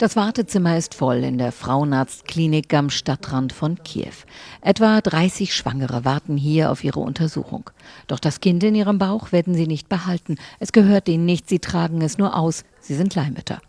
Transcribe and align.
Das 0.00 0.16
Wartezimmer 0.16 0.78
ist 0.78 0.94
voll 0.94 1.16
in 1.16 1.36
der 1.36 1.52
Frauenarztklinik 1.52 2.72
am 2.72 2.88
Stadtrand 2.88 3.52
von 3.52 3.82
Kiew. 3.82 4.14
Etwa 4.62 5.02
30 5.02 5.54
Schwangere 5.54 6.06
warten 6.06 6.38
hier 6.38 6.72
auf 6.72 6.82
ihre 6.84 7.00
Untersuchung. 7.00 7.68
Doch 8.06 8.18
das 8.18 8.40
Kind 8.40 8.64
in 8.64 8.74
ihrem 8.74 8.96
Bauch 8.96 9.30
werden 9.30 9.52
sie 9.52 9.66
nicht 9.66 9.90
behalten. 9.90 10.36
Es 10.58 10.72
gehört 10.72 11.06
ihnen 11.10 11.26
nicht, 11.26 11.50
sie 11.50 11.58
tragen 11.58 12.00
es 12.00 12.16
nur 12.16 12.34
aus. 12.34 12.64
Sie 12.80 12.94
sind 12.94 13.14
Leihmütter. 13.14 13.60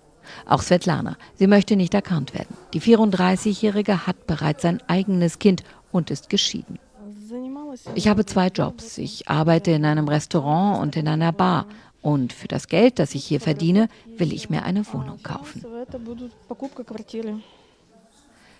Auch 0.45 0.61
Svetlana. 0.61 1.17
Sie 1.35 1.47
möchte 1.47 1.75
nicht 1.75 1.93
erkannt 1.93 2.33
werden. 2.33 2.55
Die 2.73 2.79
34-Jährige 2.79 4.07
hat 4.07 4.25
bereits 4.25 4.63
ein 4.63 4.81
eigenes 4.87 5.37
Kind 5.37 5.63
und 5.91 6.11
ist 6.11 6.29
geschieden. 6.29 6.79
Ich 7.93 8.07
habe 8.07 8.25
zwei 8.25 8.47
Jobs. 8.47 8.97
Ich 8.97 9.27
arbeite 9.27 9.71
in 9.71 9.83
einem 9.83 10.07
Restaurant 10.07 10.81
und 10.81 10.95
in 10.95 11.09
einer 11.09 11.33
Bar. 11.33 11.65
Und 12.01 12.33
für 12.33 12.47
das 12.47 12.67
Geld, 12.67 12.99
das 12.99 13.13
ich 13.13 13.25
hier 13.25 13.39
verdiene, 13.39 13.87
will 14.17 14.33
ich 14.33 14.49
mir 14.49 14.63
eine 14.63 14.85
Wohnung 14.91 15.21
kaufen. 15.21 15.63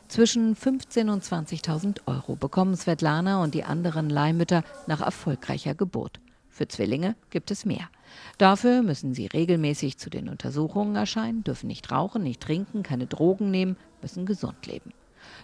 Zwischen 0.08 0.56
15.000 0.56 1.12
und 1.12 1.24
20.000 1.24 2.02
Euro 2.06 2.36
bekommen 2.36 2.76
Svetlana 2.76 3.42
und 3.42 3.54
die 3.56 3.64
anderen 3.64 4.10
Leihmütter 4.10 4.64
nach 4.86 5.02
erfolgreicher 5.02 5.74
Geburt. 5.74 6.20
Für 6.50 6.68
Zwillinge 6.68 7.16
gibt 7.30 7.50
es 7.50 7.66
mehr. 7.66 7.90
Dafür 8.38 8.84
müssen 8.84 9.14
sie 9.14 9.28
regelmäßig 9.28 9.98
zu 9.98 10.10
den 10.10 10.28
Untersuchungen 10.28 10.98
erscheinen, 10.98 11.46
dürfen 11.46 11.68
nicht 11.68 11.92
rauchen, 11.92 12.24
nicht 12.24 12.42
trinken, 12.42 12.84
keine 12.84 13.08
Drogen 13.08 13.52
nehmen, 13.52 13.78
müssen 14.02 14.26
gesund 14.26 14.68
leben. 14.68 14.92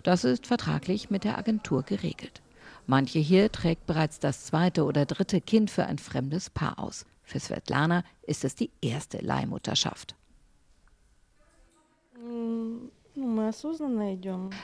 Das 0.04 0.26
ist 0.26 0.48
vertraglich 0.48 1.10
mit 1.10 1.24
der 1.24 1.38
Agentur 1.38 1.84
geregelt. 1.84 2.42
Manche 2.86 3.20
hier 3.20 3.52
trägt 3.52 3.86
bereits 3.88 4.20
das 4.20 4.46
zweite 4.46 4.84
oder 4.84 5.06
dritte 5.06 5.40
Kind 5.40 5.72
für 5.72 5.86
ein 5.86 5.98
fremdes 5.98 6.50
Paar 6.50 6.78
aus. 6.78 7.06
Für 7.28 7.42
Svetlana 7.42 8.06
ist 8.24 8.46
es 8.46 8.56
die 8.56 8.70
erste 8.82 9.18
Leihmutterschaft. 9.18 10.16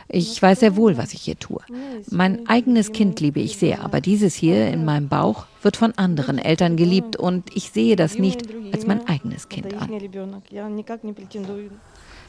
Ich 0.07 0.41
weiß 0.41 0.61
sehr 0.61 0.75
wohl, 0.77 0.97
was 0.97 1.13
ich 1.13 1.23
hier 1.23 1.37
tue. 1.37 1.59
Mein 2.09 2.47
eigenes 2.47 2.93
Kind 2.93 3.19
liebe 3.19 3.41
ich 3.41 3.57
sehr, 3.57 3.83
aber 3.83 3.99
dieses 3.99 4.33
hier 4.33 4.69
in 4.69 4.85
meinem 4.85 5.09
Bauch 5.09 5.45
wird 5.61 5.75
von 5.75 5.91
anderen 5.97 6.37
Eltern 6.37 6.77
geliebt 6.77 7.17
und 7.17 7.53
ich 7.53 7.69
sehe 7.71 7.97
das 7.97 8.17
nicht 8.17 8.43
als 8.71 8.87
mein 8.87 9.05
eigenes 9.09 9.49
Kind 9.49 9.73
an. 9.73 9.89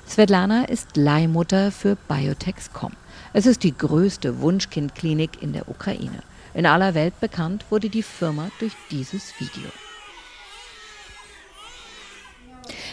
Svetlana 0.09 0.65
ist 0.65 0.97
Leihmutter 0.97 1.71
für 1.71 1.97
Biotech.com. 2.09 2.93
Es 3.33 3.47
ist 3.47 3.63
die 3.63 3.77
größte 3.77 4.41
Wunschkindklinik 4.41 5.41
in 5.43 5.53
der 5.53 5.69
Ukraine. 5.69 6.25
In 6.55 6.67
aller 6.67 6.95
Welt 6.95 7.21
bekannt 7.21 7.65
wurde 7.71 7.89
die 7.89 8.03
Firma 8.03 8.51
durch 8.59 8.73
dieses 8.91 9.33
Video. 9.39 9.71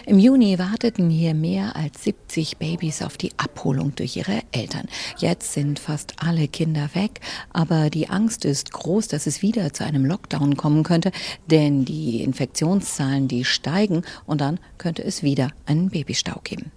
Im 0.06 0.18
Juni 0.18 0.58
warteten 0.58 1.12
hier 1.12 1.36
mehr 1.36 1.76
als 1.76 2.04
70 2.04 2.58
Babys 2.58 3.04
auf 3.04 3.18
die 3.18 3.32
Abholung 3.38 3.94
durch 3.94 4.18
ihre 4.18 4.42
Eltern. 4.52 4.88
Jetzt 5.18 5.54
sind 5.54 5.78
fast 5.78 6.16
alle 6.18 6.48
Kinder 6.48 6.90
weg, 6.94 7.20
aber 7.54 7.92
die 7.92 8.10
Angst 8.10 8.44
ist 8.44 8.72
groß, 8.72 9.10
dass 9.10 9.28
es 9.28 9.44
wieder 9.44 9.74
zu 9.74 9.86
einem 9.86 10.06
Lockdown 10.06 10.58
kommen 10.58 10.84
könnte, 10.84 11.12
denn 11.46 11.86
die 11.86 12.24
Infektionszahlen, 12.24 13.28
die 13.28 13.46
steigen 13.46 14.02
und 14.26 14.42
dann 14.42 14.60
könnte 14.80 15.04
es 15.04 15.22
wieder 15.22 15.52
einen 15.68 15.90
Babystau 15.90 16.40
geben. 16.44 16.72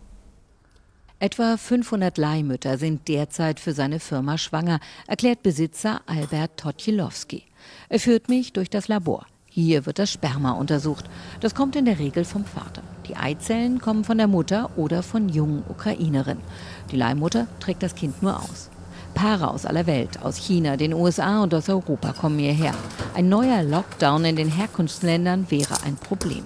Etwa 1.19 1.57
500 1.57 2.19
Leihmütter 2.19 2.77
sind 2.77 3.09
derzeit 3.09 3.59
für 3.59 3.73
seine 3.73 4.01
Firma 4.01 4.37
schwanger, 4.37 4.81
erklärt 5.07 5.43
Besitzer 5.43 6.03
Albert 6.05 6.59
Totjilowski. 6.59 7.45
Er 7.89 8.01
führt 8.01 8.29
mich 8.29 8.53
durch 8.53 8.69
das 8.69 8.89
Labor. 8.89 9.25
Hier 9.47 9.87
wird 9.87 9.99
das 9.99 10.13
Sperma 10.13 10.51
untersucht. 10.51 11.07
Das 11.41 11.55
kommt 11.55 11.77
in 11.77 11.87
der 11.87 11.99
Regel 11.99 12.25
vom 12.27 12.45
Vater. 12.45 12.83
Die 13.09 13.17
Eizellen 13.17 13.81
kommen 13.81 14.05
von 14.05 14.19
der 14.19 14.29
Mutter 14.29 14.71
oder 14.77 15.03
von 15.03 15.29
jungen 15.29 15.63
Ukrainerinnen. 15.69 16.43
Die 16.91 16.97
Leihmutter 16.97 17.47
trägt 17.61 17.83
das 17.83 17.95
Kind 17.95 18.23
nur 18.23 18.37
aus. 18.37 18.71
Paare 19.15 19.49
aus 19.49 19.67
aller 19.67 19.87
Welt, 19.87 20.23
aus 20.23 20.37
China, 20.37 20.77
den 20.77 20.95
USA 20.95 21.43
und 21.43 21.55
aus 21.55 21.69
Europa 21.69 22.13
kommen 22.13 22.39
hierher. 22.39 22.75
Ein 23.15 23.29
neuer 23.29 23.63
Lockdown 23.63 24.25
in 24.25 24.37
den 24.37 24.51
Herkunftsländern 24.51 25.47
wäre 25.51 25.83
ein 25.85 25.97
Problem. 25.97 26.45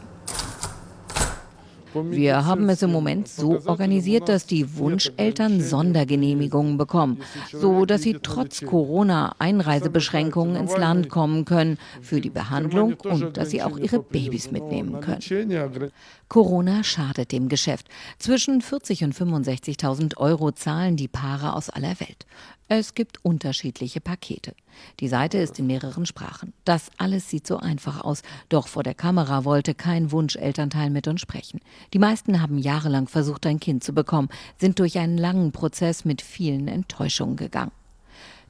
Wir 1.94 2.44
haben 2.44 2.68
es 2.68 2.82
im 2.82 2.92
Moment 2.92 3.28
so 3.28 3.60
organisiert, 3.66 4.28
dass 4.28 4.46
die 4.46 4.76
Wunscheltern 4.76 5.60
Sondergenehmigungen 5.60 6.76
bekommen, 6.76 7.20
so 7.52 7.84
dass 7.86 8.02
sie 8.02 8.18
trotz 8.22 8.64
Corona-Einreisebeschränkungen 8.64 10.56
ins 10.56 10.76
Land 10.76 11.08
kommen 11.08 11.44
können 11.44 11.78
für 12.00 12.20
die 12.20 12.30
Behandlung 12.30 12.94
und 12.94 13.36
dass 13.36 13.50
sie 13.50 13.62
auch 13.62 13.78
ihre 13.78 14.00
Babys 14.00 14.50
mitnehmen 14.50 15.00
können. 15.00 15.90
Corona 16.28 16.84
schadet 16.84 17.32
dem 17.32 17.48
Geschäft. 17.48 17.88
Zwischen 18.18 18.60
40 18.60 19.04
und 19.04 19.14
65.000 19.14 20.18
Euro 20.18 20.52
zahlen 20.52 20.96
die 20.96 21.08
Paare 21.08 21.54
aus 21.54 21.70
aller 21.70 22.00
Welt. 22.00 22.26
Es 22.70 22.92
gibt 22.92 23.24
unterschiedliche 23.24 24.02
Pakete. 24.02 24.52
Die 25.00 25.08
Seite 25.08 25.38
ist 25.38 25.58
in 25.58 25.66
mehreren 25.66 26.04
Sprachen. 26.04 26.52
Das 26.66 26.90
alles 26.98 27.30
sieht 27.30 27.46
so 27.46 27.56
einfach 27.56 28.02
aus. 28.02 28.20
Doch 28.50 28.68
vor 28.68 28.82
der 28.82 28.94
Kamera 28.94 29.46
wollte 29.46 29.74
kein 29.74 30.12
Wunschelternteil 30.12 30.90
mit 30.90 31.08
uns 31.08 31.22
sprechen. 31.22 31.60
Die 31.92 31.98
meisten 31.98 32.42
haben 32.42 32.58
jahrelang 32.58 33.08
versucht, 33.08 33.46
ein 33.46 33.60
Kind 33.60 33.82
zu 33.82 33.92
bekommen, 33.92 34.28
sind 34.58 34.78
durch 34.78 34.98
einen 34.98 35.16
langen 35.16 35.52
Prozess 35.52 36.04
mit 36.04 36.20
vielen 36.20 36.68
Enttäuschungen 36.68 37.36
gegangen. 37.36 37.72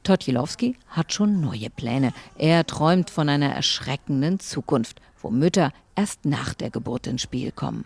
Totjilowski 0.02 0.76
hat 0.88 1.12
schon 1.12 1.40
neue 1.40 1.70
Pläne. 1.70 2.12
Er 2.36 2.66
träumt 2.66 3.10
von 3.10 3.28
einer 3.28 3.52
erschreckenden 3.52 4.40
Zukunft, 4.40 5.00
wo 5.20 5.30
Mütter 5.30 5.72
erst 5.94 6.24
nach 6.24 6.54
der 6.54 6.70
Geburt 6.70 7.06
ins 7.06 7.22
Spiel 7.22 7.52
kommen. 7.52 7.84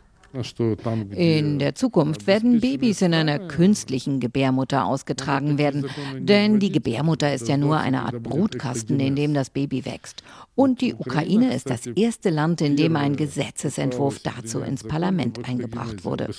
In 1.10 1.58
der 1.58 1.74
Zukunft 1.74 2.26
werden 2.26 2.60
Babys 2.60 3.02
in 3.02 3.12
einer 3.12 3.38
künstlichen 3.38 4.18
Gebärmutter 4.18 4.86
ausgetragen 4.86 5.58
werden, 5.58 5.86
denn 6.18 6.58
die 6.58 6.72
Gebärmutter 6.72 7.34
ist 7.34 7.48
ja 7.48 7.56
nur 7.56 7.78
eine 7.78 8.02
Art 8.02 8.22
Brutkasten, 8.22 8.98
in 8.98 9.14
dem 9.14 9.34
das 9.34 9.50
Baby 9.50 9.84
wächst. 9.84 10.22
Und 10.54 10.80
die 10.80 10.94
Ukraine 10.94 11.54
ist 11.54 11.68
das 11.68 11.86
erste 11.86 12.30
Land, 12.30 12.60
in 12.60 12.76
dem 12.76 12.96
ein 12.96 13.16
Gesetzesentwurf 13.16 14.20
dazu 14.20 14.60
ins 14.60 14.84
Parlament 14.84 15.46
eingebracht 15.48 16.04
wurde. 16.04 16.30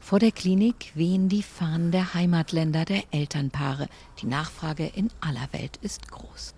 Vor 0.00 0.18
der 0.18 0.32
Klinik 0.32 0.92
wehen 0.94 1.30
die 1.30 1.42
Fahnen 1.42 1.90
der 1.90 2.12
Heimatländer 2.12 2.84
der 2.84 3.04
Elternpaare. 3.10 3.88
Die 4.20 4.26
Nachfrage 4.26 4.90
in 4.94 5.08
aller 5.20 5.48
Welt 5.52 5.78
ist 5.80 6.10
groß. 6.10 6.54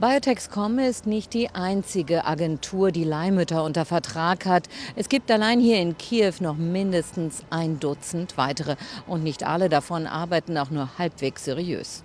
Biotexcom 0.00 0.78
ist 0.78 1.06
nicht 1.06 1.34
die 1.34 1.50
einzige 1.50 2.24
Agentur, 2.24 2.90
die 2.90 3.04
Leihmütter 3.04 3.64
unter 3.64 3.84
Vertrag 3.84 4.46
hat. 4.46 4.68
Es 4.96 5.08
gibt 5.08 5.30
allein 5.30 5.60
hier 5.60 5.78
in 5.80 5.98
Kiew 5.98 6.34
noch 6.40 6.56
mindestens 6.56 7.42
ein 7.50 7.80
Dutzend 7.80 8.36
weitere 8.36 8.76
und 9.06 9.22
nicht 9.22 9.44
alle 9.46 9.68
davon 9.68 10.06
arbeiten 10.06 10.56
auch 10.58 10.70
nur 10.70 10.98
halbwegs 10.98 11.44
seriös. 11.44 12.02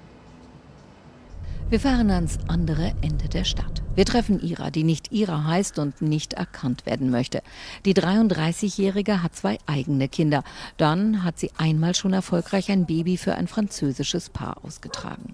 Wir 1.67 1.79
fahren 1.79 2.11
ans 2.11 2.37
andere 2.47 2.93
Ende 3.01 3.27
der 3.27 3.43
Stadt. 3.43 3.81
Wir 3.95 4.05
treffen 4.05 4.39
Ira, 4.39 4.69
die 4.69 4.83
nicht 4.83 5.11
Ira 5.11 5.45
heißt 5.45 5.79
und 5.79 5.99
nicht 5.99 6.33
erkannt 6.33 6.85
werden 6.85 7.09
möchte. 7.09 7.41
Die 7.85 7.95
33-Jährige 7.95 9.23
hat 9.23 9.35
zwei 9.35 9.57
eigene 9.65 10.07
Kinder. 10.07 10.43
Dann 10.77 11.23
hat 11.23 11.39
sie 11.39 11.49
einmal 11.57 11.95
schon 11.95 12.13
erfolgreich 12.13 12.69
ein 12.69 12.85
Baby 12.85 13.17
für 13.17 13.33
ein 13.33 13.47
französisches 13.47 14.29
Paar 14.29 14.63
ausgetragen. 14.63 15.33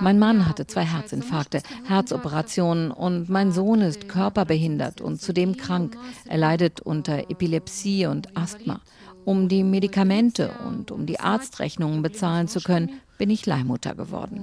Mein 0.00 0.18
Mann 0.18 0.48
hatte 0.48 0.66
zwei 0.66 0.84
Herzinfarkte, 0.84 1.62
Herzoperationen 1.84 2.90
und 2.90 3.28
mein 3.28 3.52
Sohn 3.52 3.82
ist 3.82 4.08
körperbehindert 4.08 5.00
und 5.00 5.20
zudem 5.20 5.56
krank. 5.56 5.96
Er 6.26 6.38
leidet 6.38 6.80
unter 6.80 7.30
Epilepsie 7.30 8.06
und 8.06 8.36
Asthma. 8.36 8.80
Um 9.24 9.48
die 9.48 9.64
Medikamente 9.64 10.50
und 10.66 10.90
um 10.90 11.06
die 11.06 11.20
Arztrechnungen 11.20 12.02
bezahlen 12.02 12.48
zu 12.48 12.60
können, 12.60 13.00
bin 13.18 13.28
ich 13.28 13.44
Leihmutter 13.44 13.94
geworden. 13.94 14.42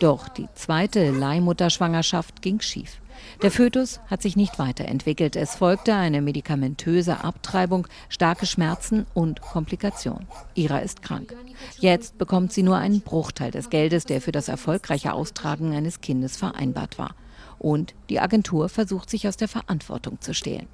Doch 0.00 0.28
die 0.28 0.48
zweite 0.54 1.12
Leihmutterschwangerschaft 1.12 2.42
ging 2.42 2.60
schief. 2.60 3.00
Der 3.42 3.52
Fötus 3.52 4.00
hat 4.08 4.22
sich 4.22 4.34
nicht 4.34 4.58
weiterentwickelt. 4.58 5.36
Es 5.36 5.54
folgte 5.54 5.94
eine 5.94 6.20
medikamentöse 6.20 7.22
Abtreibung, 7.22 7.86
starke 8.08 8.46
Schmerzen 8.46 9.06
und 9.14 9.40
Komplikationen. 9.40 10.26
Ira 10.54 10.78
ist 10.78 11.02
krank. 11.02 11.34
Jetzt 11.78 12.18
bekommt 12.18 12.52
sie 12.52 12.64
nur 12.64 12.76
einen 12.76 13.02
Bruchteil 13.02 13.52
des 13.52 13.70
Geldes, 13.70 14.04
der 14.04 14.20
für 14.20 14.32
das 14.32 14.48
erfolgreiche 14.48 15.12
Austragen 15.12 15.74
eines 15.74 16.00
Kindes 16.00 16.36
vereinbart 16.36 16.98
war. 16.98 17.14
Und 17.60 17.94
die 18.10 18.18
Agentur 18.18 18.68
versucht 18.68 19.08
sich 19.08 19.28
aus 19.28 19.36
der 19.36 19.48
Verantwortung 19.48 20.20
zu 20.20 20.34
stehlen. 20.34 20.66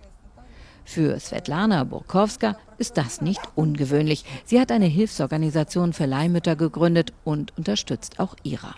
Für 0.93 1.21
Svetlana 1.21 1.85
Burkowska 1.85 2.57
ist 2.79 2.97
das 2.97 3.21
nicht 3.21 3.41
ungewöhnlich. 3.55 4.25
Sie 4.45 4.59
hat 4.59 4.73
eine 4.73 4.87
Hilfsorganisation 4.87 5.93
für 5.93 6.05
Leihmütter 6.05 6.57
gegründet 6.57 7.13
und 7.23 7.57
unterstützt 7.57 8.19
auch 8.19 8.35
Ira. 8.43 8.75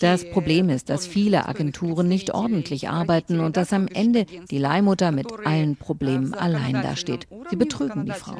Das 0.00 0.30
Problem 0.30 0.70
ist, 0.70 0.88
dass 0.88 1.06
viele 1.06 1.46
Agenturen 1.48 2.08
nicht 2.08 2.32
ordentlich 2.32 2.88
arbeiten 2.88 3.40
und 3.40 3.58
dass 3.58 3.74
am 3.74 3.88
Ende 3.88 4.24
die 4.24 4.56
Leihmutter 4.56 5.12
mit 5.12 5.26
allen 5.44 5.76
Problemen 5.76 6.32
allein 6.32 6.72
dasteht. 6.72 7.28
Sie 7.50 7.56
betrügen 7.56 8.06
die 8.06 8.12
Frau. 8.12 8.36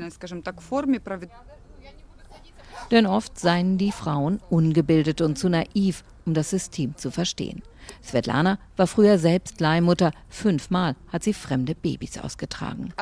Denn 2.90 3.06
oft 3.06 3.38
seien 3.38 3.78
die 3.78 3.92
Frauen 3.92 4.40
ungebildet 4.50 5.20
und 5.20 5.38
zu 5.38 5.48
naiv, 5.48 6.04
um 6.26 6.34
das 6.34 6.50
System 6.50 6.96
zu 6.96 7.10
verstehen. 7.10 7.62
Svetlana 8.02 8.58
war 8.76 8.86
früher 8.86 9.18
selbst 9.18 9.60
Leihmutter. 9.60 10.10
Fünfmal 10.28 10.96
hat 11.12 11.22
sie 11.22 11.32
fremde 11.32 11.74
Babys 11.74 12.18
ausgetragen. 12.18 12.92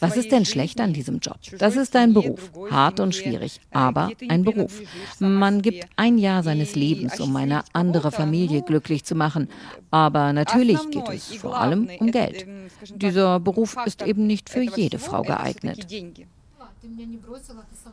Was 0.00 0.16
ist 0.16 0.32
denn 0.32 0.44
schlecht 0.44 0.80
an 0.80 0.92
diesem 0.92 1.18
Job? 1.18 1.38
Das 1.58 1.76
ist 1.76 1.96
ein 1.96 2.14
Beruf, 2.14 2.50
hart 2.70 3.00
und 3.00 3.14
schwierig, 3.14 3.60
aber 3.72 4.10
ein 4.28 4.44
Beruf. 4.44 4.80
Man 5.18 5.62
gibt 5.62 5.86
ein 5.96 6.18
Jahr 6.18 6.42
seines 6.42 6.74
Lebens, 6.74 7.20
um 7.20 7.34
eine 7.36 7.64
andere 7.72 8.12
Familie 8.12 8.62
glücklich 8.62 9.04
zu 9.04 9.14
machen. 9.14 9.48
Aber 9.90 10.32
natürlich 10.32 10.78
geht 10.90 11.08
es 11.08 11.34
vor 11.34 11.58
allem 11.58 11.88
um 11.98 12.10
Geld. 12.10 12.46
Dieser 12.94 13.40
Beruf 13.40 13.76
ist 13.84 14.02
eben 14.02 14.26
nicht 14.26 14.48
für 14.48 14.62
jede 14.62 14.98
Frau 14.98 15.22
geeignet. 15.22 15.86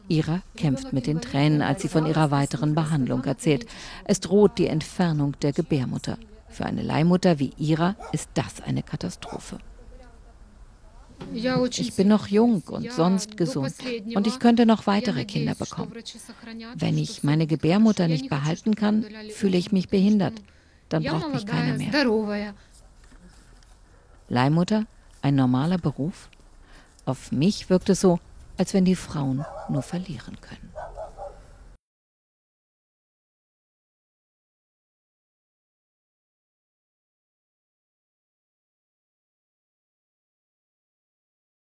Ira 0.08 0.42
kämpft 0.56 0.94
mit 0.94 1.08
den 1.08 1.22
Tränen, 1.22 1.62
als 1.62 1.82
sie 1.82 1.88
von 1.88 2.06
ihrer 2.06 2.32
weiteren 2.32 2.76
Behandlung 2.76 3.24
erzählt. 3.24 3.66
Es 4.06 4.20
droht 4.20 4.58
die 4.58 4.68
Entfernung 4.68 5.40
der 5.42 5.54
Gebärmutter. 5.54 6.18
Für 6.50 6.66
eine 6.66 6.82
Leihmutter 6.82 7.40
wie 7.40 7.54
Ira 7.58 7.96
ist 8.12 8.30
das 8.34 8.62
eine 8.62 8.84
Katastrophe. 8.84 9.60
Ich 11.78 11.96
bin 11.96 12.08
noch 12.08 12.28
jung 12.28 12.64
und 12.68 12.92
sonst 12.92 13.38
gesund 13.38 13.74
und 14.16 14.28
ich 14.28 14.40
könnte 14.40 14.66
noch 14.66 14.88
weitere 14.88 15.26
Kinder 15.26 15.56
bekommen. 15.56 15.94
Wenn 16.76 16.98
ich 16.98 17.24
meine 17.24 17.48
Gebärmutter 17.48 18.08
nicht 18.08 18.30
behalten 18.30 18.76
kann, 18.76 19.06
fühle 19.32 19.58
ich 19.58 19.72
mich 19.72 19.90
behindert. 19.90 20.34
Dann 20.90 21.04
braucht 21.04 21.34
mich 21.34 21.46
keiner 21.46 21.78
mehr. 21.78 22.54
Leihmutter, 24.30 24.86
ein 25.22 25.36
normaler 25.36 25.78
Beruf? 25.78 26.30
Auf 27.06 27.32
mich 27.32 27.70
wirkt 27.70 27.90
es 27.90 28.02
so, 28.02 28.20
als 28.58 28.74
wenn 28.74 28.86
die 28.86 28.96
Frauen 28.96 29.46
nur 29.70 29.82
verlieren 29.82 30.40
können. 30.42 30.71